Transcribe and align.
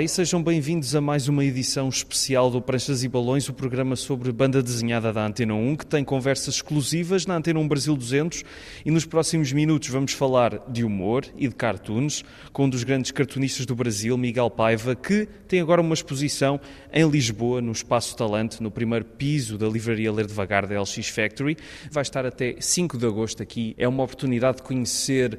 E 0.00 0.06
sejam 0.06 0.40
bem-vindos 0.40 0.94
a 0.94 1.00
mais 1.00 1.26
uma 1.26 1.44
edição 1.44 1.88
especial 1.88 2.52
do 2.52 2.62
Pranchas 2.62 3.02
e 3.02 3.08
Balões, 3.08 3.48
o 3.48 3.52
programa 3.52 3.96
sobre 3.96 4.30
banda 4.30 4.62
desenhada 4.62 5.12
da 5.12 5.26
Antena 5.26 5.54
1, 5.54 5.74
que 5.74 5.86
tem 5.86 6.04
conversas 6.04 6.54
exclusivas 6.54 7.26
na 7.26 7.34
Antena 7.34 7.58
1 7.58 7.66
Brasil 7.66 7.96
200 7.96 8.44
e 8.84 8.92
nos 8.92 9.04
próximos 9.04 9.50
minutos 9.50 9.88
vamos 9.88 10.12
falar 10.12 10.60
de 10.68 10.84
humor 10.84 11.24
e 11.36 11.48
de 11.48 11.54
cartoons 11.54 12.24
com 12.52 12.66
um 12.66 12.68
dos 12.68 12.84
grandes 12.84 13.10
cartunistas 13.10 13.66
do 13.66 13.74
Brasil, 13.74 14.16
Miguel 14.16 14.48
Paiva, 14.50 14.94
que 14.94 15.26
tem 15.48 15.60
agora 15.60 15.80
uma 15.80 15.94
exposição 15.94 16.60
em 16.92 17.08
Lisboa, 17.08 17.60
no 17.60 17.72
Espaço 17.72 18.16
Talante, 18.16 18.62
no 18.62 18.70
primeiro 18.70 19.04
piso 19.04 19.58
da 19.58 19.66
livraria 19.66 20.12
Ler 20.12 20.26
Devagar 20.26 20.64
da 20.66 20.80
LX 20.80 21.08
Factory. 21.08 21.56
Vai 21.90 22.02
estar 22.02 22.24
até 22.24 22.54
5 22.60 22.96
de 22.96 23.06
agosto 23.06 23.42
aqui. 23.42 23.74
É 23.76 23.88
uma 23.88 24.04
oportunidade 24.04 24.58
de 24.58 24.62
conhecer 24.62 25.34
uh, 25.34 25.38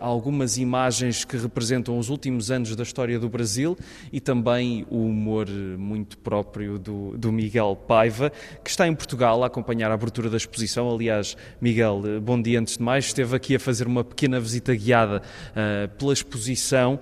algumas 0.00 0.58
imagens 0.58 1.24
que 1.24 1.36
representam 1.36 1.98
os 1.98 2.08
últimos 2.08 2.50
anos 2.50 2.74
da 2.74 2.82
história 2.82 3.18
do 3.18 3.28
Brasil 3.28 3.76
e 4.12 4.20
também 4.20 4.86
o 4.90 5.06
humor 5.06 5.48
muito 5.48 6.18
próprio 6.18 6.78
do, 6.78 7.16
do 7.16 7.32
Miguel 7.32 7.76
Paiva, 7.76 8.32
que 8.62 8.70
está 8.70 8.86
em 8.86 8.94
Portugal 8.94 9.42
a 9.42 9.46
acompanhar 9.46 9.90
a 9.90 9.94
abertura 9.94 10.28
da 10.28 10.36
exposição. 10.36 10.90
Aliás, 10.90 11.36
Miguel, 11.60 12.02
bom 12.22 12.40
dia 12.40 12.60
antes 12.60 12.76
de 12.76 12.82
mais. 12.82 13.06
Esteve 13.06 13.36
aqui 13.36 13.56
a 13.56 13.60
fazer 13.60 13.86
uma 13.86 14.04
pequena 14.04 14.40
visita 14.40 14.74
guiada 14.74 15.22
uh, 15.50 15.88
pela 15.96 16.12
exposição. 16.12 16.98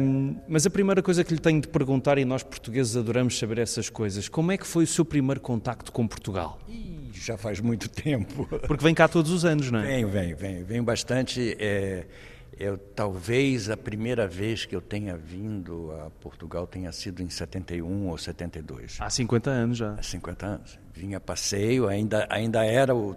Um, 0.00 0.36
mas 0.48 0.66
a 0.66 0.70
primeira 0.70 1.02
coisa 1.02 1.24
que 1.24 1.32
lhe 1.32 1.40
tenho 1.40 1.60
de 1.60 1.68
perguntar, 1.68 2.18
e 2.18 2.24
nós 2.24 2.42
portugueses 2.42 2.96
adoramos 2.96 3.38
saber 3.38 3.58
essas 3.58 3.90
coisas, 3.90 4.28
como 4.28 4.52
é 4.52 4.56
que 4.56 4.66
foi 4.66 4.84
o 4.84 4.86
seu 4.86 5.04
primeiro 5.04 5.40
contacto 5.40 5.92
com 5.92 6.06
Portugal? 6.06 6.58
Já 7.12 7.36
faz 7.36 7.60
muito 7.60 7.88
tempo. 7.90 8.46
Porque 8.66 8.82
vem 8.82 8.94
cá 8.94 9.08
todos 9.08 9.30
os 9.30 9.44
anos, 9.44 9.70
não 9.70 9.80
é? 9.80 9.86
Venho, 9.86 10.08
venho, 10.08 10.36
venho. 10.36 10.66
Venho 10.66 10.84
bastante. 10.84 11.56
É 11.58 12.04
eu, 12.58 12.78
talvez 12.78 13.68
a 13.68 13.76
primeira 13.76 14.26
vez 14.26 14.64
que 14.64 14.74
eu 14.74 14.80
tenha 14.80 15.16
vindo 15.16 15.92
a 15.92 16.10
Portugal 16.10 16.66
tenha 16.66 16.90
sido 16.90 17.22
em 17.22 17.28
71 17.28 18.08
ou 18.08 18.16
72. 18.16 18.96
Há 18.98 19.10
50 19.10 19.50
anos 19.50 19.78
já. 19.78 19.94
Há 19.94 20.02
50 20.02 20.46
anos. 20.46 20.78
Vinha 20.94 21.18
a 21.18 21.20
passeio, 21.20 21.86
ainda, 21.86 22.26
ainda 22.30 22.64
era 22.64 22.94
o, 22.94 23.14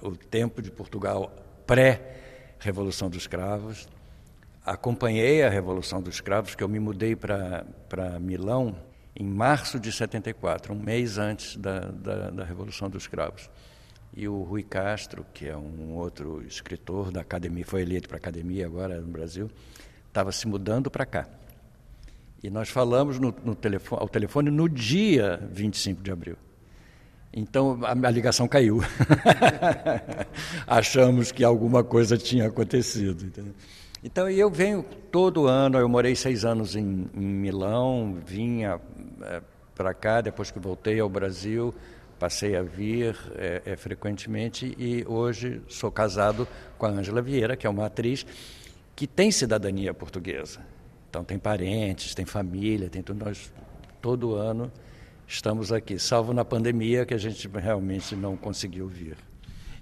o 0.00 0.16
tempo 0.16 0.62
de 0.62 0.70
Portugal 0.70 1.34
pré-Revolução 1.66 3.10
dos 3.10 3.26
Cravos. 3.26 3.88
Acompanhei 4.64 5.42
a 5.42 5.50
Revolução 5.50 6.00
dos 6.00 6.20
Cravos, 6.20 6.54
que 6.54 6.62
eu 6.62 6.68
me 6.68 6.78
mudei 6.78 7.16
para 7.16 7.64
Milão 8.20 8.76
em 9.18 9.24
março 9.24 9.80
de 9.80 9.90
74, 9.90 10.72
um 10.74 10.78
mês 10.78 11.18
antes 11.18 11.56
da, 11.56 11.80
da, 11.80 12.30
da 12.30 12.44
Revolução 12.44 12.88
dos 12.90 13.06
Cravos. 13.06 13.50
E 14.16 14.26
o 14.26 14.42
Rui 14.42 14.62
Castro, 14.62 15.26
que 15.34 15.46
é 15.46 15.54
um 15.54 15.94
outro 15.94 16.42
escritor 16.46 17.10
da 17.12 17.20
academia, 17.20 17.66
foi 17.66 17.82
eleito 17.82 18.08
para 18.08 18.16
a 18.16 18.18
academia 18.18 18.64
agora 18.64 18.98
no 18.98 19.08
Brasil, 19.08 19.50
estava 20.08 20.32
se 20.32 20.48
mudando 20.48 20.90
para 20.90 21.04
cá. 21.04 21.28
E 22.42 22.48
nós 22.48 22.70
falamos 22.70 23.18
no, 23.18 23.34
no 23.44 23.54
telefone, 23.54 24.00
ao 24.00 24.08
telefone 24.08 24.50
no 24.50 24.70
dia 24.70 25.46
25 25.52 26.02
de 26.02 26.10
abril. 26.10 26.36
Então 27.30 27.78
a, 27.82 27.90
a 27.90 28.10
ligação 28.10 28.48
caiu. 28.48 28.80
Achamos 30.66 31.30
que 31.30 31.44
alguma 31.44 31.84
coisa 31.84 32.16
tinha 32.16 32.46
acontecido. 32.46 33.26
Entendeu? 33.26 33.52
Então 34.02 34.30
eu 34.30 34.48
venho 34.50 34.82
todo 35.12 35.46
ano, 35.46 35.78
eu 35.78 35.88
morei 35.90 36.16
seis 36.16 36.42
anos 36.42 36.74
em, 36.74 37.10
em 37.14 37.20
Milão, 37.20 38.16
vinha 38.24 38.80
é, 39.20 39.42
para 39.74 39.92
cá, 39.92 40.22
depois 40.22 40.50
que 40.50 40.58
voltei 40.58 40.98
ao 41.00 41.08
Brasil, 41.10 41.74
passei 42.18 42.56
a 42.56 42.62
vir 42.62 43.16
é, 43.34 43.62
é, 43.64 43.76
frequentemente 43.76 44.74
e 44.78 45.04
hoje 45.06 45.60
sou 45.68 45.90
casado 45.90 46.48
com 46.78 46.86
a 46.86 46.90
Ângela 46.90 47.20
Vieira, 47.20 47.56
que 47.56 47.66
é 47.66 47.70
uma 47.70 47.86
atriz 47.86 48.26
que 48.94 49.06
tem 49.06 49.30
cidadania 49.30 49.92
portuguesa. 49.92 50.60
Então 51.10 51.22
tem 51.24 51.38
parentes, 51.38 52.14
tem 52.14 52.24
família, 52.24 52.88
tem 52.88 53.02
tudo. 53.02 53.24
Nós 53.24 53.52
todo 54.00 54.34
ano 54.34 54.72
estamos 55.26 55.72
aqui, 55.72 55.98
salvo 55.98 56.32
na 56.32 56.44
pandemia 56.44 57.04
que 57.04 57.14
a 57.14 57.18
gente 57.18 57.48
realmente 57.48 58.14
não 58.14 58.36
conseguiu 58.36 58.86
vir. 58.86 59.16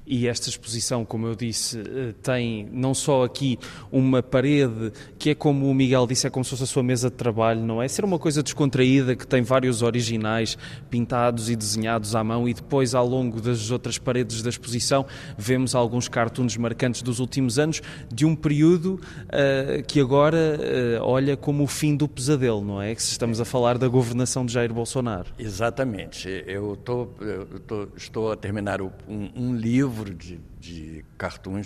E 0.06 0.28
esta 0.28 0.50
exposição, 0.50 1.02
como 1.02 1.26
eu 1.26 1.34
disse, 1.34 1.80
eh, 1.80 2.14
tem 2.22 2.68
não 2.70 2.92
só 2.92 3.24
aqui 3.24 3.58
uma 3.90 4.22
parede 4.22 4.92
que 5.18 5.30
é 5.30 5.34
como 5.34 5.70
o 5.70 5.74
Miguel 5.74 6.06
disse, 6.06 6.26
é 6.26 6.30
como 6.30 6.44
se 6.44 6.50
fosse 6.50 6.64
a 6.64 6.66
sua 6.66 6.82
mesa 6.82 7.08
de 7.08 7.16
trabalho, 7.16 7.62
não 7.62 7.82
é? 7.82 7.88
Ser 7.88 8.04
uma 8.04 8.18
coisa 8.18 8.42
descontraída 8.42 9.16
que 9.16 9.26
tem 9.26 9.40
vários 9.40 9.80
originais 9.80 10.58
pintados 10.90 11.48
e 11.48 11.56
desenhados 11.56 12.14
à 12.14 12.22
mão 12.22 12.46
e 12.46 12.52
depois 12.52 12.94
ao 12.94 13.06
longo 13.06 13.40
das 13.40 13.70
outras 13.70 13.96
paredes 13.96 14.42
da 14.42 14.50
exposição 14.50 15.06
vemos 15.38 15.74
alguns 15.74 16.06
cartoons 16.06 16.54
marcantes 16.58 17.00
dos 17.00 17.18
últimos 17.18 17.58
anos 17.58 17.80
de 18.12 18.26
um 18.26 18.36
período 18.36 19.00
uh, 19.00 19.82
que 19.86 20.00
agora 20.00 20.58
uh, 21.00 21.02
olha 21.02 21.34
como 21.34 21.62
o 21.64 21.66
fim 21.66 21.96
do 21.96 22.06
pesadelo, 22.06 22.62
não 22.62 22.82
é? 22.82 22.92
Estamos 22.92 23.40
a 23.40 23.44
falar 23.46 23.78
da 23.78 23.88
governação 23.88 24.44
de 24.44 24.52
Jair 24.52 24.72
Bolsonaro. 24.72 25.32
Exatamente. 25.38 26.28
Eu, 26.46 26.76
tô, 26.76 27.08
eu 27.20 27.46
tô, 27.60 27.88
estou 27.96 28.30
a 28.30 28.36
terminar 28.36 28.82
um, 28.82 28.90
um 29.08 29.56
livro 29.56 29.93
livro 29.94 30.12
de, 30.12 30.40
de 30.58 31.04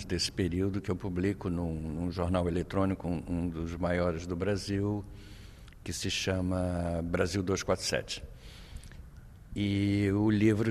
desse 0.07 0.31
período 0.31 0.79
que 0.79 0.91
eu 0.91 0.95
publico 0.95 1.49
num, 1.49 1.73
num 1.73 2.11
jornal 2.11 2.47
eletrônico, 2.47 3.07
um, 3.07 3.23
um, 3.27 3.49
dos 3.49 3.75
maiores 3.75 4.27
do 4.27 4.35
Brasil, 4.35 5.03
que 5.83 5.91
se 5.91 6.11
chama 6.11 7.01
Brasil 7.03 7.41
247. 7.41 8.23
E 9.55 10.11
o 10.11 10.29
livro 10.29 10.69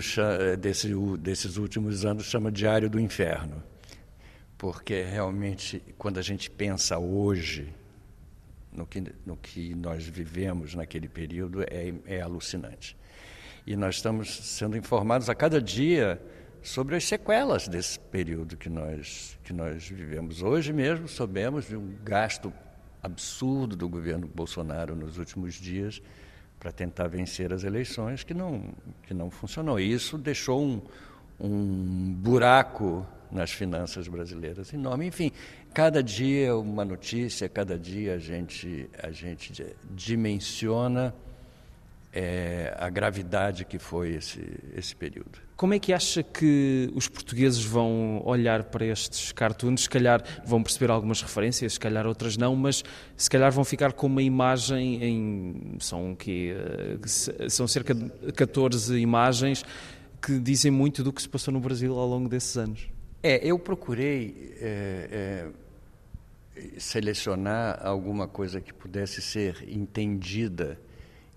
desse, 0.61 0.95
desses 1.19 1.57
últimos 1.57 2.05
anos 2.05 2.27
chama 2.27 2.53
Diário 2.53 2.89
do 2.89 3.01
Inferno, 3.01 3.61
porque 4.57 5.03
realmente, 5.03 5.83
quando 5.99 6.19
a 6.19 6.23
gente 6.23 6.49
pensa 6.49 6.97
hoje 6.97 7.75
no 8.71 8.87
que, 8.87 9.03
no 9.27 9.37
que 9.37 9.75
nós 9.75 10.07
vivemos 10.07 10.77
naquele 10.77 11.09
período, 11.09 11.63
é, 11.63 11.93
é 12.07 12.21
alucinante. 12.21 12.97
E 13.67 13.75
nós 13.75 13.97
estamos 13.97 14.31
sendo 14.31 14.77
informados 14.77 15.29
a 15.29 15.35
cada 15.35 15.61
dia 15.61 16.23
sobre 16.69 16.97
as 16.97 17.05
sequelas 17.05 17.67
desse 17.67 17.99
período 17.99 18.57
que 18.57 18.69
nós, 18.69 19.39
que 19.43 19.55
nós 19.55 19.89
vivemos. 19.89 20.43
Hoje 20.43 20.71
mesmo 20.73 21.09
soubemos 21.09 21.67
de 21.67 21.77
um 21.77 21.97
gasto 22.05 22.53
absurdo 23.03 23.75
do 23.75 23.89
governo 23.89 24.29
Bolsonaro 24.29 24.95
nos 24.95 25.17
últimos 25.17 25.55
dias 25.55 26.03
para 26.61 26.71
tentar 26.71 27.09
vencer 27.09 27.55
as 27.55 27.65
eleições 27.65 28.23
que 28.23 28.35
não, 28.35 28.75
que 29.05 29.15
não 29.15 29.31
funcionou. 29.31 29.81
E 29.81 29.91
isso 29.91 30.19
deixou 30.19 30.63
um, 30.63 30.83
um 31.41 32.13
buraco 32.13 33.07
nas 33.33 33.51
finanças 33.51 34.07
brasileiras 34.07 34.71
enorme. 34.73 35.07
Enfim, 35.07 35.33
cada 35.73 36.03
dia 36.03 36.55
uma 36.55 36.85
notícia, 36.85 37.49
cada 37.49 37.79
dia 37.79 38.15
a 38.15 38.19
gente, 38.19 38.91
a 39.03 39.11
gente 39.11 39.75
dimensiona 39.91 41.15
é, 42.21 42.75
a 42.77 42.91
gravidade 42.91 43.65
que 43.65 43.79
foi 43.79 44.17
esse, 44.17 44.41
esse 44.75 44.97
período. 44.97 45.39
Como 45.57 45.73
é 45.73 45.79
que 45.79 45.93
acha 45.93 46.21
que 46.21 46.91
os 46.93 47.07
portugueses 47.07 47.63
vão 47.65 48.21
olhar 48.25 48.65
para 48.65 48.85
estes 48.85 49.31
cartoons? 49.31 49.83
Se 49.83 49.89
calhar 49.89 50.25
vão 50.45 50.61
perceber 50.61 50.91
algumas 50.91 51.23
referências, 51.23 51.75
se 51.75 51.81
calhar 51.81 52.07
outras 52.09 52.37
não, 52.37 52.57
mas 52.57 52.83
se 53.17 53.31
calhar 53.31 53.53
vão 53.53 53.65
ficar 53.65 53.93
com 53.93 54.09
uma 54.09 54.23
imagem 54.23 55.05
em. 55.05 55.77
São, 55.79 56.17
que, 56.17 56.57
eh, 57.39 57.49
são 57.49 57.69
cerca 57.69 57.95
de 57.95 58.33
14 58.33 58.99
imagens 58.99 59.65
que 60.21 60.41
dizem 60.41 60.73
muito 60.73 61.05
do 61.05 61.13
que 61.13 61.23
se 61.23 61.29
passou 61.29 61.55
no 61.55 61.61
Brasil 61.61 61.97
ao 61.97 62.07
longo 62.09 62.29
desses 62.29 62.57
anos. 62.57 62.89
É, 63.23 63.47
eu 63.47 63.61
procurei 63.61 64.57
é, 64.61 65.47
é, 66.57 66.71
selecionar 66.81 67.79
alguma 67.81 68.27
coisa 68.27 68.61
que 68.61 68.75
pudesse 68.75 69.23
ser 69.23 69.65
entendida 69.69 70.81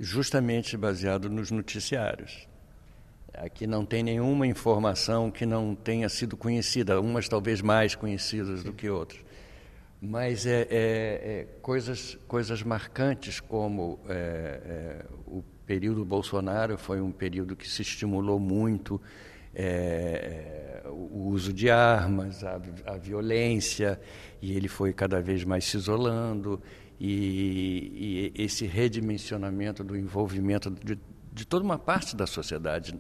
justamente 0.01 0.75
baseado 0.75 1.30
nos 1.30 1.51
noticiários. 1.51 2.48
Aqui 3.31 3.68
não 3.68 3.86
tem 3.86 4.01
nenhuma 4.01 4.48
informação 4.48 5.30
que 5.30 5.45
não 5.45 5.75
tenha 5.75 6.09
sido 6.09 6.36
conhecida, 6.36 7.00
umas 7.00 7.30
talvez 7.30 7.62
mais 7.62 7.94
conhecidas 7.94 8.63
do 8.63 8.74
que 8.74 8.89
outras. 8.89 9.24
Mas 10.01 10.48
é, 10.48 10.62
é, 10.62 10.68
é 10.71 11.48
coisas, 11.62 12.18
coisas 12.27 12.63
marcantes, 12.63 13.39
como 13.39 14.00
é, 14.09 14.13
é, 14.13 15.06
o 15.27 15.44
período 15.68 16.03
Bolsonaro 16.03 16.80
foi 16.80 17.00
um 17.00 17.12
período 17.12 17.56
que 17.56 17.69
se 17.69 17.83
estimulou 17.83 18.39
muito 18.39 19.00
é, 19.53 20.81
o 20.88 21.27
uso 21.30 21.53
de 21.53 21.69
armas, 21.69 22.44
a, 22.44 22.59
a 22.88 22.98
violência, 22.98 24.01
e 24.42 24.57
ele 24.57 24.68
foi 24.68 24.92
cada 24.92 25.21
vez 25.21 25.44
mais 25.44 25.65
se 25.65 25.77
isolando, 25.77 26.59
e, 27.03 28.31
e 28.36 28.44
esse 28.44 28.68
redimensionamento 28.68 29.83
do 29.83 29.98
envolvimento 29.98 30.69
de, 30.69 31.00
de 31.33 31.48
toda 31.48 31.65
uma 31.65 31.80
parte 31.80 32.15
da 32.15 32.27
sociedade 32.27 32.94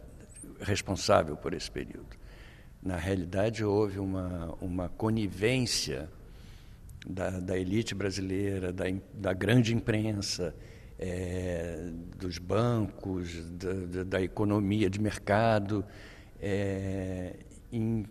responsável 0.59 1.37
por 1.37 1.53
esse 1.53 1.69
período. 1.69 2.09
Na 2.81 2.95
realidade, 2.95 3.63
houve 3.63 3.99
uma, 3.99 4.57
uma 4.59 4.89
conivência 4.89 6.09
da, 7.07 7.29
da 7.29 7.55
elite 7.55 7.93
brasileira, 7.93 8.73
da, 8.73 8.85
da 9.13 9.33
grande 9.33 9.71
imprensa, 9.71 10.55
é, 10.97 11.91
dos 12.17 12.39
bancos, 12.39 13.35
da, 13.51 14.03
da, 14.03 14.21
economia 14.21 14.89
de 14.89 14.99
mercado, 14.99 15.85
é, 16.39 17.35
em, 17.71 18.07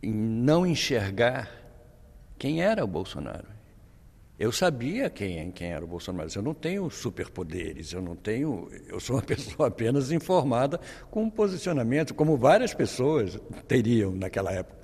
em 0.00 0.12
não 0.12 0.64
enxergar 0.64 1.50
quem 2.38 2.62
era 2.62 2.84
o 2.84 2.86
Bolsonaro 2.86 3.55
Eu 4.38 4.52
sabia 4.52 5.08
quem, 5.08 5.50
quem 5.50 5.72
era 5.72 5.82
o 5.82 5.88
Bolsonaro, 5.88 6.24
mas 6.24 6.34
eu 6.34 6.42
não 6.42 6.52
tenho 6.52 6.90
superpoderes, 6.90 7.92
eu 7.92 8.02
não 8.02 8.14
tenho. 8.14 8.68
Eu 8.86 9.00
sou 9.00 9.16
uma 9.16 9.22
pessoa 9.24 9.68
apenas 9.68 10.12
informada 10.12 10.78
com 11.10 11.22
um 11.22 11.30
posicionamento, 11.30 12.14
como 12.14 12.36
várias 12.36 12.74
pessoas 12.74 13.38
teriam 13.66 14.12
naquela 14.12 14.52
época. 14.52 14.78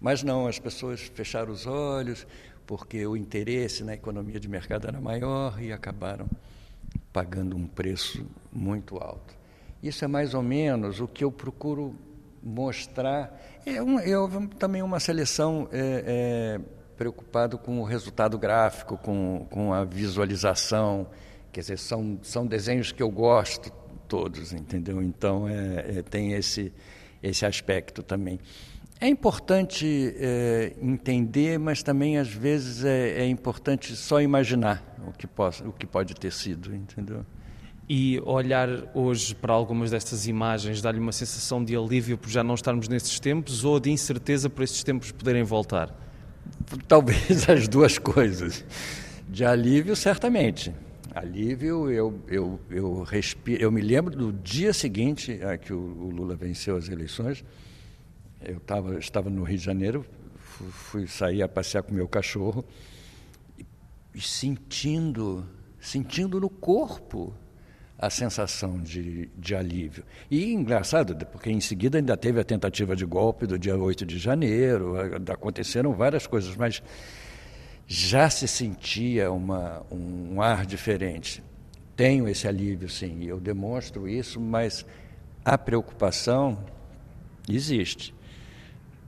Mas 0.00 0.22
não, 0.22 0.46
as 0.46 0.58
pessoas 0.58 1.00
fecharam 1.00 1.52
os 1.52 1.66
olhos 1.66 2.26
porque 2.66 3.06
o 3.06 3.16
interesse 3.16 3.82
na 3.82 3.94
economia 3.94 4.38
de 4.38 4.48
mercado 4.48 4.86
era 4.86 5.00
maior 5.00 5.60
e 5.60 5.72
acabaram 5.72 6.28
pagando 7.12 7.56
um 7.56 7.66
preço 7.66 8.26
muito 8.52 8.96
alto. 8.98 9.34
Isso 9.82 10.04
é 10.04 10.08
mais 10.08 10.34
ou 10.34 10.42
menos 10.42 11.00
o 11.00 11.08
que 11.08 11.24
eu 11.24 11.32
procuro 11.32 11.94
mostrar. 12.42 13.38
É, 13.64 13.82
um, 13.82 13.98
é 13.98 14.14
também 14.58 14.82
uma 14.82 15.00
seleção 15.00 15.68
é, 15.72 16.60
é, 16.60 16.77
preocupado 16.98 17.56
com 17.56 17.80
o 17.80 17.84
resultado 17.84 18.36
gráfico, 18.36 18.98
com, 18.98 19.46
com 19.48 19.72
a 19.72 19.84
visualização. 19.84 21.06
Quer 21.52 21.60
dizer, 21.60 21.78
são, 21.78 22.18
são 22.22 22.44
desenhos 22.44 22.90
que 22.90 23.02
eu 23.02 23.08
gosto 23.08 23.72
todos, 24.08 24.52
entendeu? 24.52 25.00
Então 25.00 25.48
é, 25.48 25.98
é 25.98 26.02
tem 26.02 26.32
esse, 26.32 26.72
esse 27.22 27.46
aspecto 27.46 28.02
também. 28.02 28.40
É 29.00 29.06
importante 29.06 30.12
é, 30.18 30.72
entender, 30.82 31.56
mas 31.56 31.84
também 31.84 32.18
às 32.18 32.28
vezes 32.28 32.84
é, 32.84 33.20
é, 33.20 33.28
importante 33.28 33.94
só 33.94 34.20
imaginar 34.20 34.82
o 35.06 35.12
que, 35.12 35.26
possa, 35.26 35.66
o 35.68 35.72
que 35.72 35.86
pode 35.86 36.14
ter 36.14 36.32
sido, 36.32 36.74
entendeu? 36.74 37.24
E 37.88 38.20
olhar 38.24 38.68
hoje 38.92 39.36
para 39.36 39.52
algumas 39.52 39.92
destas 39.92 40.26
imagens 40.26 40.82
dá-lhe 40.82 40.98
uma 40.98 41.12
sensação 41.12 41.64
de 41.64 41.76
alívio 41.76 42.18
por 42.18 42.28
já 42.28 42.42
não 42.42 42.56
estarmos 42.56 42.88
nesses 42.88 43.20
tempos 43.20 43.64
ou 43.64 43.78
de 43.78 43.88
incerteza 43.88 44.50
por 44.50 44.64
esses 44.64 44.82
tempos 44.82 45.12
poderem 45.12 45.44
voltar? 45.44 46.07
Talvez 46.88 47.48
as 47.48 47.68
duas 47.68 47.98
coisas. 47.98 48.64
De 49.28 49.44
alívio, 49.44 49.94
certamente. 49.94 50.72
Alívio, 51.14 51.90
eu, 51.90 52.20
eu, 52.28 52.60
eu, 52.70 53.02
respiro, 53.02 53.62
eu 53.62 53.72
me 53.72 53.80
lembro 53.80 54.16
do 54.16 54.32
dia 54.32 54.72
seguinte 54.72 55.40
a 55.42 55.56
que 55.56 55.72
o, 55.72 55.78
o 55.78 56.10
Lula 56.10 56.36
venceu 56.36 56.76
as 56.76 56.88
eleições 56.88 57.44
eu 58.42 58.60
tava, 58.60 58.98
estava 58.98 59.28
no 59.28 59.42
Rio 59.42 59.58
de 59.58 59.64
Janeiro, 59.64 60.06
fui, 60.36 60.70
fui 60.70 61.06
sair 61.06 61.42
a 61.42 61.48
passear 61.48 61.82
com 61.82 61.92
meu 61.92 62.08
cachorro 62.08 62.64
e, 63.58 63.66
e 64.14 64.20
sentindo, 64.20 65.46
sentindo 65.80 66.40
no 66.40 66.48
corpo 66.48 67.34
a 67.98 68.08
sensação 68.08 68.78
de, 68.78 69.28
de 69.36 69.54
alívio. 69.54 70.04
E 70.30 70.52
engraçado, 70.52 71.16
porque 71.26 71.50
em 71.50 71.60
seguida 71.60 71.98
ainda 71.98 72.16
teve 72.16 72.40
a 72.40 72.44
tentativa 72.44 72.94
de 72.94 73.04
golpe 73.04 73.46
do 73.46 73.58
dia 73.58 73.76
8 73.76 74.06
de 74.06 74.18
janeiro, 74.18 74.94
aconteceram 75.30 75.92
várias 75.92 76.26
coisas, 76.26 76.54
mas 76.56 76.82
já 77.86 78.30
se 78.30 78.46
sentia 78.46 79.32
uma, 79.32 79.82
um 79.90 80.40
ar 80.40 80.64
diferente. 80.64 81.42
Tenho 81.96 82.28
esse 82.28 82.46
alívio, 82.46 82.88
sim, 82.88 83.24
eu 83.24 83.40
demonstro 83.40 84.08
isso, 84.08 84.40
mas 84.40 84.86
a 85.44 85.58
preocupação 85.58 86.58
existe 87.48 88.14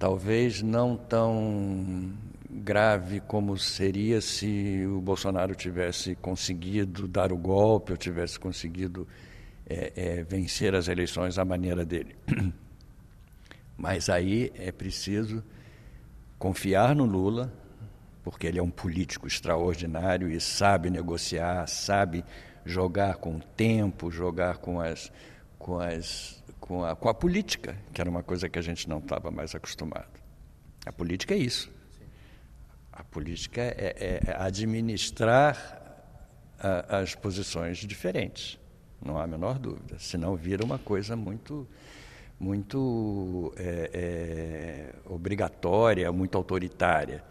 talvez 0.00 0.62
não 0.62 0.96
tão 0.96 2.10
grave 2.50 3.20
como 3.20 3.56
seria 3.56 4.20
se 4.20 4.84
o 4.86 5.00
Bolsonaro 5.00 5.54
tivesse 5.54 6.14
conseguido 6.16 7.06
dar 7.06 7.32
o 7.32 7.36
golpe 7.36 7.92
ou 7.92 7.96
tivesse 7.96 8.38
conseguido 8.38 9.06
é, 9.66 9.92
é, 9.94 10.22
vencer 10.24 10.74
as 10.74 10.88
eleições 10.88 11.38
à 11.38 11.44
maneira 11.44 11.84
dele. 11.84 12.16
Mas 13.78 14.08
aí 14.08 14.52
é 14.56 14.72
preciso 14.72 15.42
confiar 16.38 16.94
no 16.94 17.04
Lula, 17.04 17.52
porque 18.22 18.46
ele 18.46 18.58
é 18.58 18.62
um 18.62 18.70
político 18.70 19.26
extraordinário 19.26 20.28
e 20.28 20.40
sabe 20.40 20.90
negociar, 20.90 21.66
sabe 21.66 22.24
jogar 22.64 23.16
com 23.16 23.36
o 23.36 23.40
tempo, 23.40 24.10
jogar 24.10 24.58
com 24.58 24.80
as, 24.80 25.10
com 25.58 25.78
as 25.78 26.40
com 26.60 26.84
a, 26.84 26.94
com 26.94 27.08
a 27.08 27.14
política, 27.14 27.76
que 27.92 28.00
era 28.00 28.08
uma 28.08 28.22
coisa 28.22 28.48
que 28.48 28.58
a 28.58 28.62
gente 28.62 28.88
não 28.88 28.98
estava 28.98 29.30
mais 29.30 29.54
acostumado. 29.56 30.20
A 30.86 30.92
política 30.92 31.34
é 31.34 31.38
isso. 31.38 31.68
A 33.00 33.04
política 33.04 33.62
é, 33.62 33.96
é, 33.98 34.30
é 34.30 34.36
administrar 34.36 35.56
a, 36.58 36.98
as 36.98 37.14
posições 37.14 37.78
diferentes, 37.78 38.60
não 39.02 39.16
há 39.16 39.24
a 39.24 39.26
menor 39.26 39.58
dúvida. 39.58 39.98
Senão 39.98 40.36
vira 40.36 40.62
uma 40.62 40.78
coisa 40.78 41.16
muito, 41.16 41.66
muito 42.38 43.54
é, 43.56 43.90
é, 43.94 44.94
obrigatória, 45.10 46.12
muito 46.12 46.36
autoritária. 46.36 47.24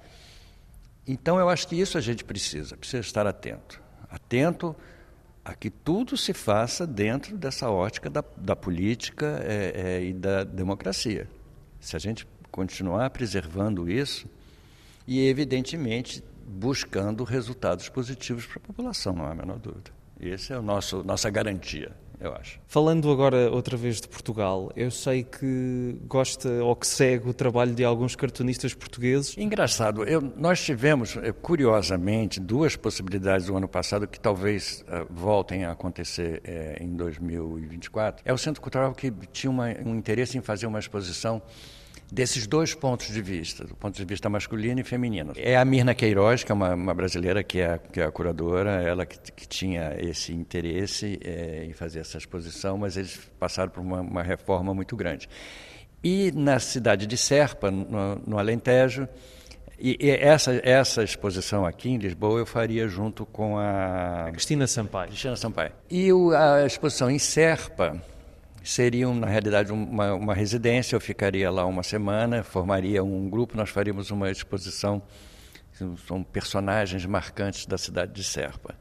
Então, 1.06 1.40
eu 1.40 1.48
acho 1.48 1.68
que 1.68 1.76
isso 1.76 2.00
a 2.00 2.02
gente 2.02 2.24
precisa, 2.24 2.76
precisa 2.76 3.02
estar 3.02 3.28
atento. 3.28 3.80
Atento 4.10 4.76
a 5.46 5.54
que 5.54 5.70
tudo 5.70 6.18
se 6.18 6.34
faça 6.34 6.88
dentro 6.88 7.38
dessa 7.38 7.70
ótica 7.70 8.10
da, 8.10 8.24
da 8.38 8.56
política 8.56 9.40
é, 9.44 9.74
é, 9.76 10.04
e 10.04 10.14
da 10.14 10.44
democracia. 10.44 11.30
Se 11.80 11.96
a 11.96 12.00
gente 12.00 12.28
continuar 12.50 13.12
preservando 13.12 13.88
isso 13.88 14.28
e, 15.10 15.28
evidentemente, 15.28 16.24
buscando 16.46 17.24
resultados 17.24 17.90
positivos 17.90 18.46
para 18.46 18.58
a 18.58 18.62
população, 18.62 19.14
não 19.14 19.26
há 19.26 19.32
a 19.32 19.36
menor 19.36 19.58
dúvida. 19.58 19.92
Essa 20.22 20.54
é 20.54 20.58
a 20.58 20.62
nossa 20.62 21.30
garantia 21.32 21.96
eu 22.20 22.34
acho. 22.34 22.60
Falando 22.68 23.10
agora 23.10 23.50
outra 23.50 23.78
vez 23.78 24.02
de 24.02 24.08
Portugal, 24.08 24.72
eu 24.76 24.92
sei 24.92 25.24
que 25.24 25.98
gosta 26.06 26.50
ou 26.64 26.76
que 26.76 26.86
segue 26.86 27.30
o 27.30 27.34
trabalho 27.34 27.74
de 27.74 27.84
alguns 27.84 28.16
cartunistas 28.16 28.74
portugueses. 28.74 29.38
Engraçado, 29.38 30.04
eu, 30.04 30.22
nós 30.22 30.62
tivemos, 30.64 31.16
eh, 31.16 31.32
curiosamente, 31.32 32.40
duas 32.40 32.76
possibilidades 32.76 33.48
do 33.48 33.56
ano 33.56 33.68
passado 33.68 34.08
que 34.08 34.20
talvez 34.20 34.84
uh, 34.88 35.08
voltem 35.10 35.64
a 35.64 35.72
acontecer 35.72 36.42
uh, 36.46 36.84
em 36.84 36.90
2024. 36.96 38.22
É 38.26 38.34
o 38.34 38.38
Centro 38.38 38.62
Cultural 38.62 38.94
que 38.94 39.12
tinha 39.32 39.50
uma, 39.50 39.68
um 39.86 39.96
interesse 39.96 40.38
em 40.38 40.42
fazer 40.42 40.68
uma 40.68 40.80
exposição 40.80 41.42
desses 42.12 42.48
dois 42.48 42.74
pontos 42.74 43.08
de 43.08 43.22
vista, 43.22 43.64
do 43.64 43.76
ponto 43.76 43.96
de 43.96 44.06
vista 44.06 44.30
masculino 44.30 44.80
e 44.80 44.84
feminino. 44.84 45.34
É 45.36 45.56
a 45.56 45.64
Mirna 45.64 45.94
Queiroz, 45.94 46.44
que 46.44 46.52
é 46.52 46.56
uma, 46.56 46.74
uma 46.74 46.94
brasileira 46.94 47.44
que 47.44 47.60
é, 47.60 47.78
que 47.78 48.02
é 48.02 48.06
a 48.06 48.12
curadora, 48.12 48.82
ela 48.82 49.06
que, 49.06 49.32
que 49.32 49.48
tinha 49.48 49.96
esse 50.00 50.34
interesse 50.34 51.20
é, 51.24 51.66
em 51.66 51.74
fazer 51.74 52.00
essa 52.00 52.18
exposição, 52.18 52.78
mas 52.78 52.98
eles 52.98 53.20
passaram 53.40 53.70
por 53.70 53.82
uma, 53.82 54.02
uma, 54.02 54.24
reforma 54.24 54.74
muito 54.74 54.96
grande. 54.96 55.30
E 56.04 56.32
na 56.34 56.60
cidade 56.60 57.06
de 57.06 57.18
Serpa, 57.18 57.70
no, 57.70 58.16
no 58.26 58.40
Alentejo, 58.40 59.08
e, 59.78 59.98
e 60.00 60.10
essa, 60.10 60.60
essa 60.64 61.04
exposição 61.04 61.66
aqui 61.66 61.90
em 61.90 61.98
Lisboa 61.98 62.40
eu 62.40 62.46
faria 62.46 62.88
junto 62.88 63.26
com 63.26 63.58
a... 63.58 64.30
Cristina 64.32 64.68
Sampaio. 64.68 65.10
Cristina 65.10 65.36
Sampaio. 65.36 65.72
E 65.90 66.12
o, 66.12 66.32
a 66.32 66.66
exposição 66.66 67.10
em 67.10 67.20
Serpa 67.20 68.02
seriam, 68.70 69.14
na 69.14 69.28
realidade, 69.28 69.72
uma, 69.72 70.14
uma 70.14 70.34
residência. 70.34 70.96
Eu 70.96 71.02
ficaria 71.02 71.50
lá 71.50 71.66
uma 71.66 71.84
semana, 71.84 72.44
formaria 72.44 73.04
um 73.04 73.30
grupo, 73.30 73.58
nós 73.58 73.70
faríamos 73.70 74.12
uma 74.12 74.30
exposição. 74.30 75.02
São 76.06 76.24
personagens 76.24 77.06
marcantes 77.06 77.66
da 77.66 77.78
cidade 77.78 78.14
de 78.14 78.24
Serpa. 78.24 78.76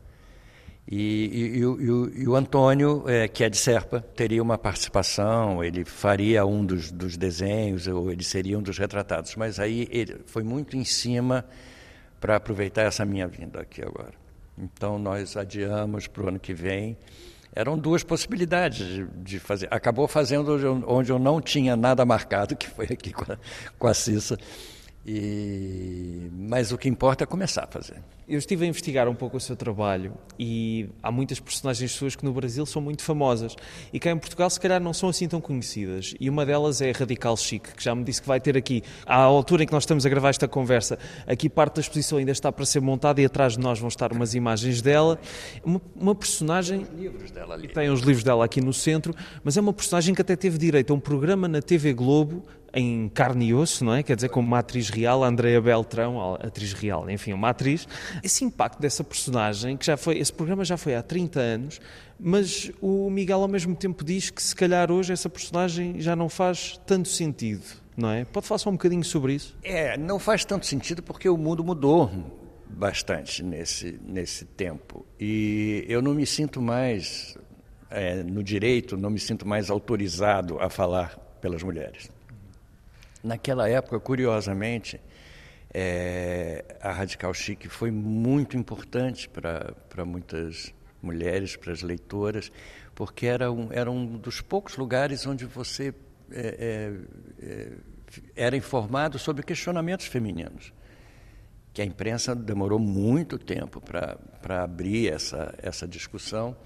E, 0.91 0.97
e, 0.97 1.59
e, 1.59 1.67
o, 1.67 2.13
e, 2.15 2.29
o, 2.29 2.35
Antônio, 2.35 3.05
é, 3.07 3.29
que 3.29 3.45
é 3.45 3.51
de 3.51 3.59
Serpa, 3.59 4.01
teria 4.01 4.43
uma 4.43 4.57
participação, 4.57 5.63
ele 5.63 5.85
faria 5.85 6.47
um 6.47 6.65
dos, 6.65 6.91
dos, 6.91 7.17
desenhos, 7.17 7.87
ou 7.87 8.11
ele 8.11 8.25
seria 8.25 8.59
um 8.59 8.63
dos 8.63 8.79
retratados. 8.79 9.37
Mas 9.37 9.61
aí 9.61 9.87
ele 9.91 10.17
foi 10.27 10.43
muito 10.43 10.77
em 10.77 10.85
cima 10.85 11.45
para 12.19 12.37
aproveitar 12.37 12.83
essa 12.83 13.05
minha 13.05 13.29
vinda 13.29 13.61
aqui 13.61 13.83
agora. 13.83 14.15
Então 14.57 14.99
nós 14.99 15.37
adiamos 15.37 16.07
para 16.07 16.25
o 16.25 16.29
ano 16.29 16.41
que 16.41 16.55
vem 16.55 16.97
eram 17.53 17.79
duas 17.79 18.03
possibilidades 18.03 18.87
de, 18.87 19.07
de, 19.23 19.39
fazer. 19.39 19.69
Acabou 19.71 20.07
fazendo 20.07 20.53
onde 20.87 21.11
eu, 21.11 21.19
não 21.19 21.41
tinha 21.41 21.77
nada 21.77 22.05
marcado, 22.05 22.55
que 22.57 22.69
foi 22.69 22.87
aqui 22.87 23.13
com 23.13 23.33
a, 23.33 23.39
com 23.79 23.87
a 23.87 23.95
Cissa. 23.95 24.39
E, 25.11 26.31
mas 26.37 26.71
o 26.71 26.77
que 26.77 26.87
importa 26.87 27.25
é 27.25 27.27
começar 27.27 27.65
a 27.65 27.67
fazer. 27.67 27.97
Eu 28.29 28.39
estive 28.39 28.67
a 28.67 28.69
investigar 28.69 29.09
um 29.09 29.15
pouco 29.15 29.39
o 29.39 29.41
seu 29.41 29.57
trabalho 29.57 30.13
e 30.39 30.87
há 31.03 31.11
muitas 31.11 31.41
personagens 31.41 31.93
suas 31.93 32.15
que 32.15 32.27
no 32.27 32.33
Brasil 32.35 32.67
são 32.67 32.83
muito 32.83 33.03
famosas 33.03 33.57
e 33.91 33.99
cá 33.99 34.11
em 34.11 34.19
Portugal 34.19 34.51
se 34.51 34.61
calhar 34.61 34.79
não 34.83 34.93
são 34.93 35.09
assim 35.09 35.27
tão 35.27 35.41
conhecidas. 35.41 36.15
E 36.21 36.29
uma 36.29 36.45
delas 36.45 36.83
é 36.83 36.91
a 36.91 36.93
Radical 36.93 37.39
Chic, 37.39 37.75
que 37.75 37.83
já 37.83 37.95
me 37.95 38.05
disse 38.05 38.21
que 38.21 38.29
vai 38.29 38.39
ter 38.39 38.55
aqui, 38.55 38.83
à 39.07 39.17
altura 39.17 39.63
em 39.63 39.67
que 39.67 39.73
nós 39.73 39.85
estamos 39.85 40.05
a 40.05 40.11
gravar 40.11 40.29
esta 40.29 40.47
conversa, 40.47 40.99
aqui 41.27 41.49
parte 41.49 41.77
da 41.77 41.81
exposição 41.81 42.19
ainda 42.19 42.33
está 42.33 42.53
para 42.53 42.67
ser 42.67 42.81
montada 42.81 43.23
e 43.23 43.25
atrás 43.25 43.55
de 43.55 43.61
nós 43.61 43.79
vão 43.79 43.89
estar 43.89 44.13
umas 44.13 44.35
imagens 44.35 44.83
dela. 44.83 45.19
Uma, 45.65 45.81
uma 45.97 46.15
personagem. 46.15 46.85
Tem 46.85 46.91
os 46.91 47.01
livros 47.01 47.31
dela 47.31 47.55
ali. 47.55 47.69
Tem 47.69 47.89
os 47.89 48.01
livros 48.01 48.25
dela 48.25 48.45
aqui 48.45 48.61
no 48.61 48.75
centro, 48.75 49.15
mas 49.43 49.57
é 49.57 49.61
uma 49.63 49.73
personagem 49.73 50.15
que 50.15 50.21
até 50.21 50.37
teve 50.37 50.59
direito 50.59 50.93
a 50.93 50.97
um 50.97 51.01
programa 51.01 51.49
na 51.49 51.63
TV 51.63 51.95
Globo 51.95 52.43
em 52.73 53.09
carne 53.09 53.49
e 53.49 53.55
osso, 53.55 53.85
não 53.85 53.95
é? 53.95 54.03
Quer 54.03 54.17
dizer, 54.17 54.29
como 54.29 54.47
uma 54.47 54.59
atriz 54.59 54.91
real, 54.91 55.25
a 55.25 55.29
Andrea 55.29 55.61
Beltrão, 55.61 56.35
atriz 56.35 56.73
real, 56.73 57.09
enfim, 57.11 57.33
uma 57.33 57.51
atriz. 57.51 57.87
Esse 58.23 58.45
impacto 58.45 58.81
dessa 58.81 59.03
personagem, 59.03 59.77
que 59.77 59.87
já 59.87 59.97
foi, 59.97 60.19
esse 60.19 60.33
programa 60.33 60.65
já 60.65 60.77
foi 60.77 60.95
há 60.95 61.03
30 61.03 61.41
anos, 61.41 61.81
mas 62.19 62.71
o 62.81 63.09
Miguel 63.11 63.41
ao 63.41 63.49
mesmo 63.49 63.75
tempo 63.75 64.05
diz 64.05 64.31
que 64.31 64.43
se 64.43 64.55
calhar 64.55 64.91
hoje 64.91 65.13
essa 65.13 65.29
personagem 65.29 66.01
já 66.01 66.15
não 66.15 66.29
faz 66.29 66.81
tanto 66.87 67.09
sentido, 67.09 67.65
não 67.97 68.11
é? 68.11 68.25
Pode 68.25 68.47
falar 68.47 68.59
só 68.59 68.71
um 68.71 68.75
bocadinho 68.75 69.05
sobre 69.05 69.35
isso? 69.35 69.57
É, 69.63 69.97
não 69.97 70.19
faz 70.19 70.45
tanto 70.45 70.67
sentido 70.67 71.03
porque 71.03 71.29
o 71.29 71.37
mundo 71.37 71.65
mudou. 71.65 72.11
bastante 72.71 73.43
nesse, 73.43 73.99
nesse 74.05 74.45
tempo. 74.45 75.07
E 75.19 75.85
eu 75.89 76.03
não 76.03 76.15
me 76.15 76.27
sinto 76.27 76.61
mais 76.61 77.37
é, 77.91 78.23
no 78.23 78.43
direito, 78.43 78.97
não 78.97 79.11
me 79.11 79.19
sinto 79.19 79.47
mais 79.47 79.71
autorizado 79.71 80.59
a 80.61 80.69
falar 80.69 81.17
pelas 81.41 81.63
mulheres. 81.63 82.11
Naquela 83.23 83.69
época, 83.69 83.99
curiosamente, 84.01 85.01
é, 85.73 86.65
a 86.81 86.93
Radical 86.93 87.33
Chic 87.35 87.67
foi 87.69 87.91
muito 87.91 88.57
importante 88.57 89.29
para 89.29 90.05
muitas 90.05 90.73
mulheres, 91.03 91.57
para 91.57 91.73
as 91.73 91.83
leitoras, 91.83 92.51
porque 92.95 93.27
era 93.27 93.51
um, 93.51 93.69
era 93.73 93.91
um 93.91 94.17
dos 94.17 94.41
poucos 94.41 94.77
lugares 94.77 95.27
onde 95.27 95.45
você 95.45 95.95
é, 96.31 96.93
é, 97.41 97.47
é 97.47 97.73
era 98.35 98.57
informado 98.57 99.19
sobre 99.19 99.43
questionamentos 99.43 100.07
femininos 100.07 100.73
que 101.79 101.83
a 101.83 101.85
imprensa 101.85 102.35
demorou 102.35 102.81
muito 102.81 103.39
tempo 103.39 103.81
para 103.81 104.65
abrir 104.65 105.13
essa, 105.13 105.55
essa 105.63 105.87
discussão. 105.87 106.57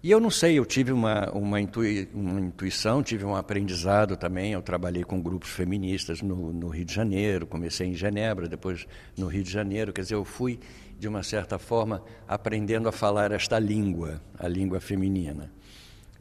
E 0.00 0.12
eu 0.12 0.20
não 0.20 0.30
sei, 0.30 0.56
eu 0.56 0.64
tive 0.64 0.92
uma, 0.92 1.28
uma, 1.32 1.60
intui, 1.60 2.08
uma 2.14 2.40
intuição, 2.40 3.02
tive 3.02 3.24
um 3.24 3.34
aprendizado 3.34 4.16
também. 4.16 4.52
Eu 4.52 4.62
trabalhei 4.62 5.02
com 5.02 5.20
grupos 5.20 5.50
feministas 5.50 6.22
no, 6.22 6.52
no 6.52 6.68
Rio 6.68 6.84
de 6.84 6.94
Janeiro, 6.94 7.44
comecei 7.46 7.88
em 7.88 7.94
Genebra, 7.94 8.48
depois 8.48 8.86
no 9.16 9.26
Rio 9.26 9.42
de 9.42 9.50
Janeiro. 9.50 9.92
Quer 9.92 10.02
dizer, 10.02 10.14
eu 10.14 10.24
fui, 10.24 10.60
de 10.96 11.08
uma 11.08 11.24
certa 11.24 11.58
forma, 11.58 12.00
aprendendo 12.28 12.88
a 12.88 12.92
falar 12.92 13.32
esta 13.32 13.58
língua, 13.58 14.22
a 14.38 14.46
língua 14.46 14.78
feminina. 14.78 15.50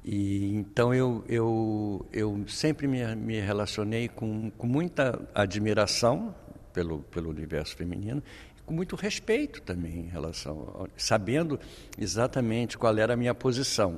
E, 0.04 0.56
então 0.56 0.92
eu, 0.92 1.24
eu, 1.30 2.04
eu 2.12 2.46
sempre 2.48 2.88
me, 2.88 3.16
me 3.16 3.40
relacionei 3.40 4.08
com, 4.08 4.50
com 4.58 4.66
muita 4.66 5.22
admiração 5.36 6.34
pelo, 6.74 7.00
pelo 7.04 7.30
universo 7.30 7.76
feminino, 7.76 8.24
com 8.68 8.74
muito 8.74 8.98
respeito 8.98 9.62
também 9.62 10.00
em 10.02 10.08
relação, 10.10 10.88
sabendo 10.98 11.58
exatamente 11.98 12.78
qual 12.78 12.96
era 12.98 13.14
a 13.14 13.18
minha 13.18 13.34
posição. 13.34 13.98